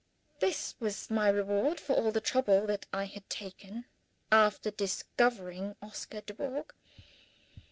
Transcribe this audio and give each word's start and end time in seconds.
This 0.39 0.73
was 0.79 1.11
my 1.11 1.29
reward 1.29 1.79
for 1.79 1.93
all 1.93 2.11
the 2.11 2.19
trouble 2.19 2.65
that 2.65 2.87
I 2.91 3.05
had 3.05 3.29
taken 3.29 3.85
to 4.31 4.71
discover 4.75 5.75
Oscar 5.79 6.21
Dubourg! 6.21 6.73